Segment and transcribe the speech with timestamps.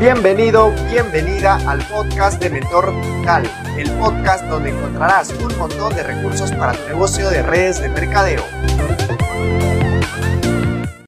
[0.00, 3.42] Bienvenido, bienvenida al podcast de Mentor Digital,
[3.76, 8.42] el podcast donde encontrarás un montón de recursos para tu negocio de redes de mercadeo.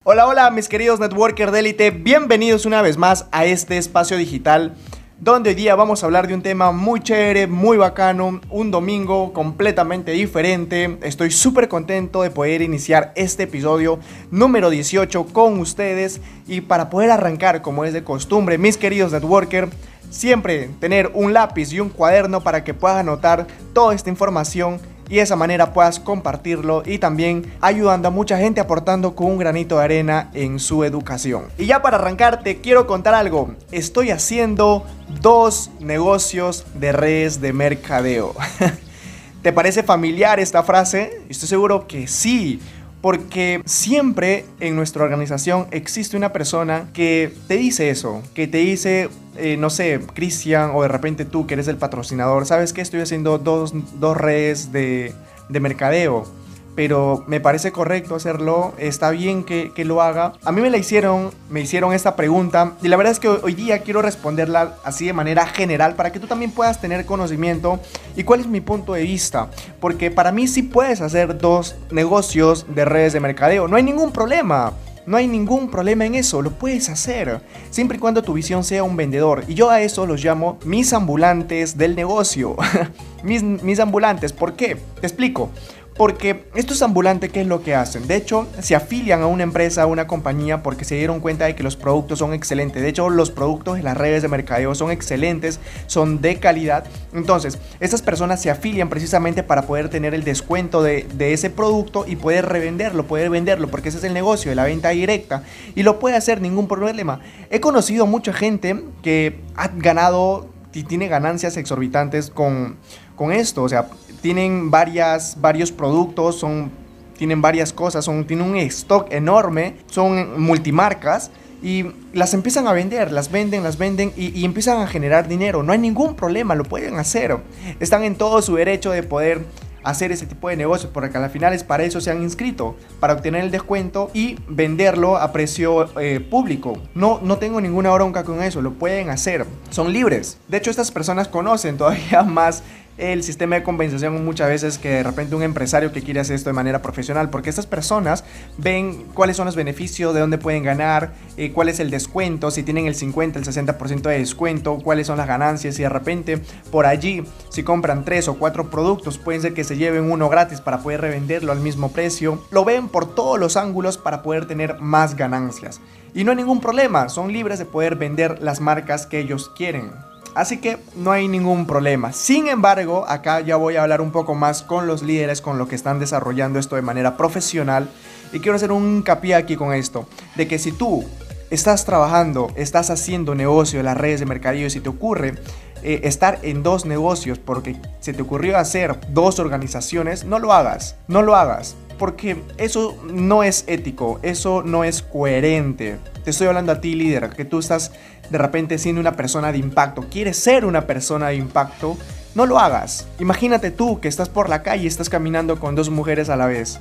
[0.04, 4.74] Hola, hola mis queridos networkers de élite, bienvenidos una vez más a este espacio digital
[5.22, 9.32] donde hoy día vamos a hablar de un tema muy chévere, muy bacano, un domingo
[9.32, 10.98] completamente diferente.
[11.00, 14.00] Estoy súper contento de poder iniciar este episodio
[14.32, 19.70] número 18 con ustedes y para poder arrancar como es de costumbre, mis queridos networkers,
[20.10, 25.16] siempre tener un lápiz y un cuaderno para que puedas anotar toda esta información y
[25.16, 29.78] de esa manera puedas compartirlo y también ayudando a mucha gente aportando con un granito
[29.78, 31.44] de arena en su educación.
[31.58, 33.54] Y ya para arrancar te quiero contar algo.
[33.70, 34.84] Estoy haciendo
[35.20, 38.34] dos negocios de redes de mercadeo.
[39.42, 41.22] ¿Te parece familiar esta frase?
[41.28, 42.60] Estoy seguro que sí.
[43.02, 49.10] Porque siempre en nuestra organización existe una persona que te dice eso, que te dice,
[49.36, 52.80] eh, no sé, Cristian o de repente tú que eres el patrocinador, ¿sabes qué?
[52.80, 53.74] Estoy haciendo dos,
[54.16, 55.12] redes de,
[55.50, 56.26] de mercadeo
[56.74, 60.34] pero me parece correcto hacerlo, está bien que, que, lo haga.
[60.44, 63.54] A mí me la hicieron, me hicieron esta pregunta y la verdad es que hoy
[63.54, 67.80] día quiero responderla así de manera general para que tú también puedas tener conocimiento
[68.16, 69.48] y cuál es mi punto de vista,
[69.80, 74.12] porque para mí sí puedes hacer dos negocios de redes de mercadeo, no hay ningún
[74.12, 74.72] problema.
[75.04, 78.84] No hay ningún problema en eso, lo puedes hacer, siempre y cuando tu visión sea
[78.84, 79.42] un vendedor.
[79.48, 82.54] Y yo a eso los llamo mis ambulantes del negocio.
[83.24, 84.76] mis, mis ambulantes, ¿por qué?
[85.00, 85.50] Te explico.
[85.96, 88.08] Porque estos ambulantes, ¿qué es lo que hacen?
[88.08, 91.54] De hecho, se afilian a una empresa, a una compañía, porque se dieron cuenta de
[91.54, 92.82] que los productos son excelentes.
[92.82, 96.84] De hecho, los productos en las redes de mercadeo son excelentes, son de calidad.
[97.12, 102.16] Entonces, estas personas se afilian precisamente para poder tener el descuento de, ese producto y
[102.16, 105.42] poder revenderlo, poder venderlo, porque ese es el negocio de la venta directa.
[105.74, 107.20] Y lo puede hacer ningún problema.
[107.50, 112.76] He conocido mucha gente que ha ganado y tiene ganancias exorbitantes con,
[113.14, 113.62] con esto.
[113.62, 113.88] O sea,
[114.22, 116.70] tienen varias, varios productos, son,
[117.18, 121.30] tienen varias cosas, son, tienen un stock enorme, son multimarcas
[121.62, 125.62] y las empiezan a vender, las venden, las venden y, empiezan a generar dinero.
[125.62, 127.36] No hay ningún problema, lo pueden hacer.
[127.80, 129.44] Están en todo su derecho de poder
[129.84, 133.14] hacer ese tipo de negocios, porque al final es para eso se han inscrito, para
[133.14, 136.78] obtener el descuento y venderlo a precio eh, público.
[136.94, 140.38] No, no tengo ninguna bronca con eso, lo pueden hacer, son libres.
[140.48, 142.62] De hecho, estas personas conocen todavía más
[142.98, 146.50] el sistema de compensación muchas veces que de repente un empresario que quiere hacer esto
[146.50, 148.24] de manera profesional, porque estas personas
[148.58, 152.62] ven cuáles son los beneficios, de dónde pueden ganar, eh, cuál es el descuento, si
[152.62, 156.86] tienen el 50, el 60% de descuento, cuáles son las ganancias y de repente por
[156.86, 160.78] allí si compran tres o cuatro productos pueden ser que se lleven uno gratis para
[160.82, 162.42] poder revenderlo al mismo precio.
[162.50, 165.80] Lo ven por todos los ángulos para poder tener más ganancias.
[166.14, 170.11] Y no hay ningún problema, son libres de poder vender las marcas que ellos quieren.
[170.34, 172.12] Así que no hay ningún problema.
[172.12, 175.68] Sin embargo, acá ya voy a hablar un poco más con los líderes, con los
[175.68, 177.88] que están desarrollando esto de manera profesional.
[178.32, 181.04] Y quiero hacer un hincapié aquí con esto, de que si tú
[181.50, 185.34] estás trabajando, estás haciendo negocio en las redes de mercadillo y si te ocurre
[185.82, 190.96] eh, estar en dos negocios porque se te ocurrió hacer dos organizaciones, no lo hagas,
[191.08, 191.76] no lo hagas.
[191.98, 195.98] Porque eso no es ético, eso no es coherente.
[196.24, 197.92] Te estoy hablando a ti líder, que tú estás
[198.32, 201.98] de repente siendo una persona de impacto, quieres ser una persona de impacto,
[202.34, 203.06] no lo hagas.
[203.20, 206.46] Imagínate tú que estás por la calle y estás caminando con dos mujeres a la
[206.46, 206.80] vez.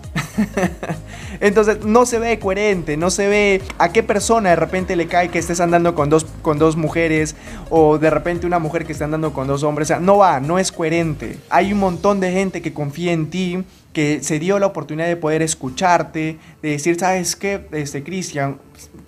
[1.42, 5.28] Entonces no se ve coherente, no se ve a qué persona de repente le cae
[5.28, 7.36] que estés andando con dos, con dos mujeres
[7.70, 9.88] o de repente una mujer que esté andando con dos hombres.
[9.88, 11.38] O sea, no va, no es coherente.
[11.50, 15.18] Hay un montón de gente que confía en ti, que se dio la oportunidad de
[15.18, 17.68] poder escucharte, de decir, ¿sabes qué?
[17.74, 18.58] Este, Cristian,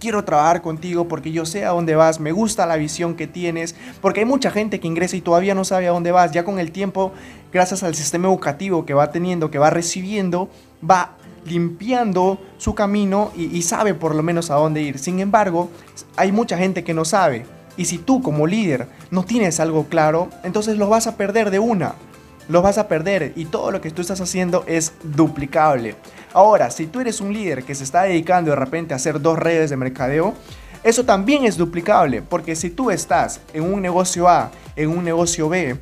[0.04, 3.74] quiero trabajar contigo porque yo sé a dónde vas, me gusta la visión que tienes,
[4.02, 6.60] porque hay mucha gente que ingresa y todavía no sabe a dónde vas, ya con
[6.60, 7.14] el tiempo,
[7.54, 10.50] gracias al sistema educativo que va teniendo, que va recibiendo,
[10.88, 11.16] va
[11.46, 15.00] limpiando su camino y, sabe por lo menos a dónde ir.
[15.00, 15.70] Sin embargo,
[16.18, 17.46] hay mucha gente que no sabe.
[17.78, 21.60] Y si tú como líder no tienes algo claro, entonces lo vas a perder de
[21.60, 21.96] una
[22.50, 25.96] lo vas a perder y todo lo que tú estás haciendo es duplicable.
[26.34, 29.38] Ahora, si tú eres un líder que se está dedicando de repente a hacer dos
[29.38, 30.34] redes de mercadeo,
[30.84, 35.48] eso también es duplicable, porque si tú estás en un negocio A, en un negocio
[35.48, 35.78] B,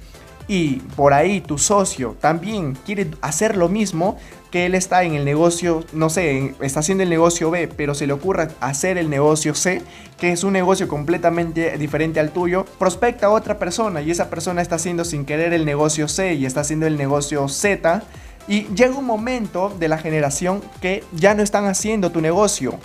[0.52, 4.18] y por ahí tu socio también quiere hacer lo mismo,
[4.52, 8.06] que él está en el negocio, no sé, está haciendo el negocio B, pero se
[8.06, 9.82] le ocurra hacer el negocio C,
[10.20, 14.62] que es un negocio completamente diferente al tuyo, prospecta a otra persona y esa persona
[14.62, 18.04] está haciendo sin querer el negocio C y está haciendo el negocio Z.
[18.50, 22.78] Y llega un momento de la generación que ya no están haciendo tu negocio.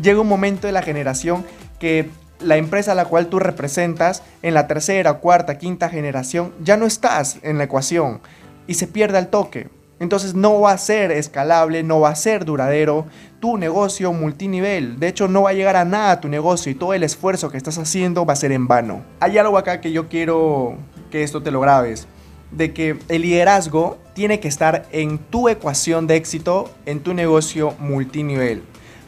[0.00, 1.44] Llega un momento de la generación
[1.78, 2.08] que
[2.40, 6.86] la empresa a la cual tú representas en la tercera, cuarta, quinta generación, ya no
[6.86, 8.20] estás en la ecuación
[8.66, 9.68] y se pierde el toque.
[9.98, 13.06] Entonces no va a ser escalable, no va a ser duradero
[13.38, 14.98] tu negocio multinivel.
[14.98, 17.58] De hecho, no va a llegar a nada tu negocio y todo el esfuerzo que
[17.58, 19.02] estás haciendo va a ser en vano.
[19.20, 20.78] Hay algo acá que yo quiero
[21.10, 22.08] que esto te lo grabes.
[22.50, 27.74] De que el liderazgo tiene que estar en tu ecuación de éxito en tu negocio
[27.78, 28.62] multinivel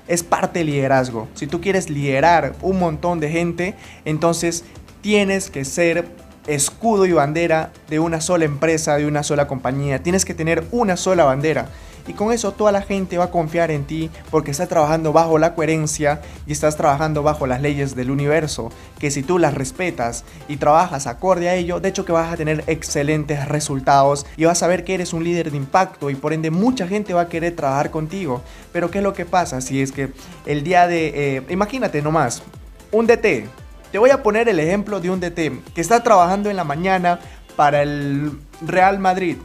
[0.09, 1.29] es parte del liderazgo.
[1.35, 4.65] Si tú quieres liderar un montón de gente, entonces
[5.01, 6.07] tienes que ser
[6.47, 10.03] escudo y bandera de una sola empresa, de una sola compañía.
[10.03, 11.69] Tienes que tener una sola bandera.
[12.07, 15.39] Y con eso toda la gente va a confiar en ti porque estás trabajando bajo
[15.39, 20.25] la coherencia y estás trabajando bajo las leyes del universo, que si tú las respetas
[20.49, 24.63] y trabajas acorde a ello, de hecho que vas a tener excelentes resultados y vas
[24.63, 27.29] a ver que eres un líder de impacto y por ende mucha gente va a
[27.29, 28.43] querer trabajar contigo.
[28.73, 30.13] Pero ¿qué es lo que pasa si es que
[30.47, 31.37] el día de...
[31.37, 32.43] Eh, imagínate nomás,
[32.91, 33.47] un DT.
[33.93, 37.21] Te voy a poner el ejemplo de un DT que está trabajando en la mañana
[37.57, 38.33] para el
[38.63, 39.37] Real Madrid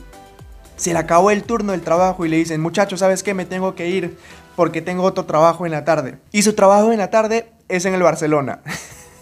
[0.78, 3.34] se le acabó el turno del trabajo y le dicen, muchachos, ¿sabes qué?
[3.34, 4.18] Me tengo que ir
[4.56, 6.18] porque tengo otro trabajo en la tarde.
[6.32, 8.62] Y su trabajo en la tarde es en el Barcelona.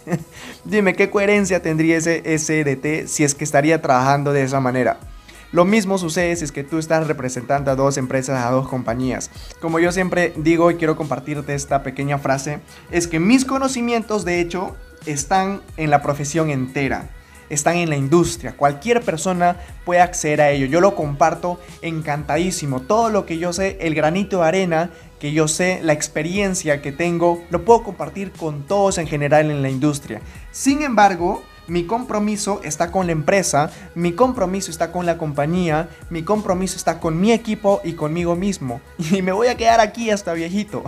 [0.65, 4.97] Dime, ¿qué coherencia tendría ese SDT si es que estaría trabajando de esa manera?
[5.51, 9.31] Lo mismo sucede si es que tú estás representando a dos empresas, a dos compañías.
[9.61, 12.59] Como yo siempre digo y quiero compartirte esta pequeña frase,
[12.91, 14.75] es que mis conocimientos de hecho
[15.05, 17.09] están en la profesión entera
[17.49, 18.55] están en la industria.
[18.55, 20.65] Cualquier persona puede acceder a ello.
[20.65, 22.81] Yo lo comparto encantadísimo.
[22.81, 24.89] Todo lo que yo sé, el granito de arena
[25.19, 29.61] que yo sé, la experiencia que tengo, lo puedo compartir con todos en general en
[29.61, 30.21] la industria.
[30.51, 36.23] Sin embargo, mi compromiso está con la empresa, mi compromiso está con la compañía, mi
[36.23, 38.81] compromiso está con mi equipo y conmigo mismo.
[38.97, 40.83] Y me voy a quedar aquí hasta viejito.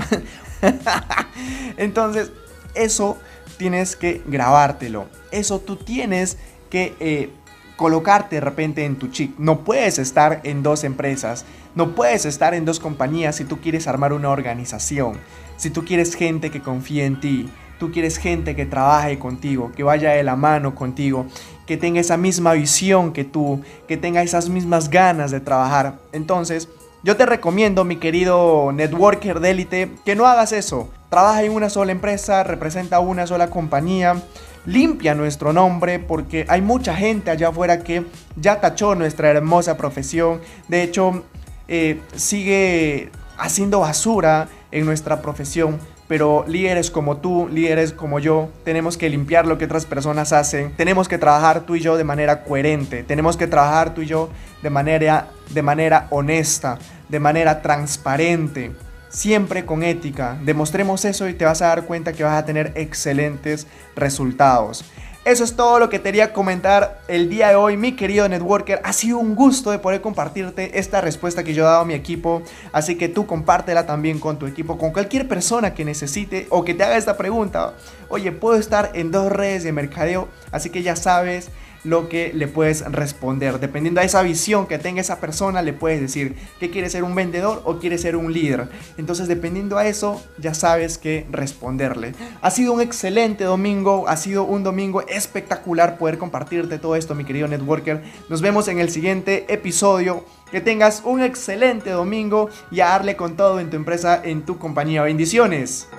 [1.77, 2.31] Entonces,
[2.75, 3.17] eso
[3.57, 5.07] tienes que grabártelo.
[5.31, 6.37] Eso tú tienes
[6.69, 7.29] que eh,
[7.75, 9.37] colocarte de repente en tu chip.
[9.39, 11.45] No puedes estar en dos empresas.
[11.75, 15.17] No puedes estar en dos compañías si tú quieres armar una organización.
[15.57, 17.49] Si tú quieres gente que confíe en ti.
[17.79, 21.27] Tú quieres gente que trabaje contigo, que vaya de la mano contigo,
[21.67, 25.99] que tenga esa misma visión que tú, que tenga esas mismas ganas de trabajar.
[26.11, 26.67] Entonces,
[27.03, 30.89] yo te recomiendo, mi querido networker de élite, que no hagas eso.
[31.09, 34.21] Trabaja en una sola empresa, representa una sola compañía,
[34.65, 38.05] limpia nuestro nombre porque hay mucha gente allá afuera que
[38.35, 40.41] ya tachó nuestra hermosa profesión.
[40.67, 41.23] De hecho,
[41.67, 45.79] eh, sigue haciendo basura en nuestra profesión.
[46.07, 50.71] Pero líderes como tú, líderes como yo, tenemos que limpiar lo que otras personas hacen.
[50.77, 53.03] Tenemos que trabajar tú y yo de manera coherente.
[53.03, 54.29] Tenemos que trabajar tú y yo
[54.63, 58.71] de manera, de manera honesta, de manera transparente
[59.09, 60.37] siempre con ética.
[60.43, 64.85] Demostremos eso y te vas a dar cuenta que vas a tener excelentes resultados.
[65.27, 68.79] Eso es todo lo que quería comentar el día de hoy, mi querido networker.
[68.85, 71.95] Ha sido un gusto de poder compartirte esta respuesta que yo he dado a mi
[71.95, 72.43] equipo.
[72.71, 76.73] Así que tú compártela también con tu equipo, con cualquier persona que necesite o que
[76.73, 77.73] te haga esta pregunta.
[78.07, 81.49] Oye, puedo estar en dos redes de mercadeo, así que ya sabes
[81.87, 83.59] lo que le puedes responder.
[83.59, 87.15] Dependiendo de esa visión que tenga esa persona, le puedes decir que quiere ser un
[87.15, 88.67] vendedor o quiere ser un líder.
[88.97, 92.13] Entonces, dependiendo a eso, ya sabes qué responderle.
[92.41, 97.23] Ha sido un excelente domingo, ha sido un domingo espectacular poder compartirte todo esto, mi
[97.23, 98.03] querido networker.
[98.29, 100.25] Nos vemos en el siguiente episodio.
[100.51, 104.57] Que tengas un excelente domingo y a darle con todo en tu empresa, en tu
[104.57, 105.03] compañía.
[105.03, 105.89] Bendiciones.